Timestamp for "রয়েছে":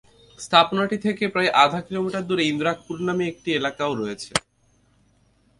3.93-4.31